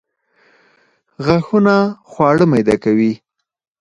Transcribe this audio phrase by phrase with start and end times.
[1.25, 1.75] غاښونه
[2.09, 3.13] خواړه میده کوي